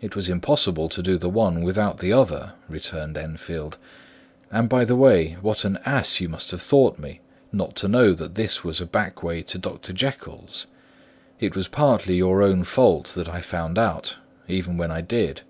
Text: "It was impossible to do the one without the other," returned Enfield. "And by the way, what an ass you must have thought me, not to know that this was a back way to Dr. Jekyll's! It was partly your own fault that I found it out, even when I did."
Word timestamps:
"It 0.00 0.16
was 0.16 0.30
impossible 0.30 0.88
to 0.88 1.02
do 1.02 1.18
the 1.18 1.28
one 1.28 1.62
without 1.64 1.98
the 1.98 2.14
other," 2.14 2.54
returned 2.66 3.18
Enfield. 3.18 3.76
"And 4.50 4.70
by 4.70 4.86
the 4.86 4.96
way, 4.96 5.36
what 5.42 5.66
an 5.66 5.78
ass 5.84 6.18
you 6.18 6.30
must 6.30 6.50
have 6.52 6.62
thought 6.62 6.98
me, 6.98 7.20
not 7.52 7.76
to 7.76 7.86
know 7.86 8.14
that 8.14 8.36
this 8.36 8.64
was 8.64 8.80
a 8.80 8.86
back 8.86 9.22
way 9.22 9.42
to 9.42 9.58
Dr. 9.58 9.92
Jekyll's! 9.92 10.66
It 11.40 11.54
was 11.54 11.68
partly 11.68 12.16
your 12.16 12.42
own 12.42 12.64
fault 12.64 13.08
that 13.14 13.28
I 13.28 13.42
found 13.42 13.76
it 13.76 13.82
out, 13.82 14.16
even 14.48 14.78
when 14.78 14.90
I 14.90 15.02
did." 15.02 15.42